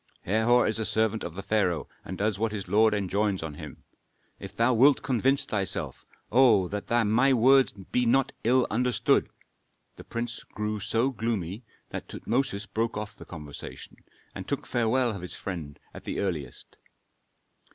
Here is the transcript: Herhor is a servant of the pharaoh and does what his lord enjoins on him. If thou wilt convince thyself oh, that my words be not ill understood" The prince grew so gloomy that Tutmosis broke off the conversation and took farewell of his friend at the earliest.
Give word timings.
Herhor 0.23 0.65
is 0.65 0.79
a 0.79 0.83
servant 0.85 1.23
of 1.23 1.35
the 1.35 1.43
pharaoh 1.43 1.87
and 2.03 2.17
does 2.17 2.39
what 2.39 2.51
his 2.51 2.67
lord 2.67 2.91
enjoins 2.91 3.43
on 3.43 3.53
him. 3.53 3.83
If 4.39 4.55
thou 4.55 4.73
wilt 4.73 5.03
convince 5.03 5.45
thyself 5.45 6.07
oh, 6.31 6.67
that 6.69 6.89
my 7.05 7.33
words 7.33 7.71
be 7.73 8.07
not 8.07 8.31
ill 8.43 8.65
understood" 8.71 9.29
The 9.97 10.03
prince 10.03 10.41
grew 10.43 10.79
so 10.79 11.11
gloomy 11.11 11.61
that 11.91 12.09
Tutmosis 12.09 12.65
broke 12.65 12.97
off 12.97 13.15
the 13.15 13.25
conversation 13.25 13.97
and 14.33 14.47
took 14.47 14.65
farewell 14.65 15.11
of 15.11 15.21
his 15.21 15.35
friend 15.35 15.77
at 15.93 16.03
the 16.05 16.19
earliest. 16.19 16.77